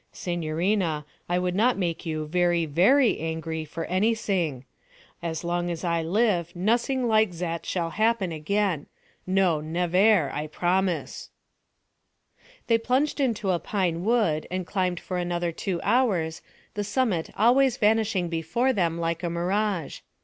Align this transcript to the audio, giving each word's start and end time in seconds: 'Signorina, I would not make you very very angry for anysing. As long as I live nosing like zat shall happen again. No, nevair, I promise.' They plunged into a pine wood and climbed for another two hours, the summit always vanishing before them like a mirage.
'Signorina, 0.11 1.05
I 1.29 1.37
would 1.37 1.53
not 1.53 1.77
make 1.77 2.07
you 2.07 2.25
very 2.25 2.65
very 2.65 3.19
angry 3.19 3.63
for 3.65 3.85
anysing. 3.85 4.63
As 5.21 5.43
long 5.43 5.69
as 5.69 5.83
I 5.83 6.01
live 6.01 6.55
nosing 6.55 7.07
like 7.07 7.33
zat 7.33 7.67
shall 7.67 7.91
happen 7.91 8.31
again. 8.31 8.87
No, 9.27 9.61
nevair, 9.61 10.31
I 10.33 10.47
promise.' 10.47 11.29
They 12.65 12.79
plunged 12.79 13.19
into 13.19 13.51
a 13.51 13.59
pine 13.59 14.03
wood 14.03 14.47
and 14.49 14.65
climbed 14.65 14.99
for 14.99 15.19
another 15.19 15.51
two 15.51 15.79
hours, 15.83 16.41
the 16.73 16.83
summit 16.83 17.29
always 17.37 17.77
vanishing 17.77 18.27
before 18.27 18.73
them 18.73 18.97
like 18.99 19.21
a 19.21 19.29
mirage. 19.29 19.99